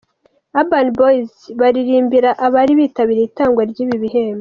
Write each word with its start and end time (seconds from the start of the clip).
Urban 0.59 0.87
Boys 0.99 1.31
baririmbira 1.61 2.29
abari 2.45 2.73
bitabiriye 2.79 3.25
itangwa 3.29 3.61
ry'ibi 3.71 3.95
bihembo. 4.03 4.29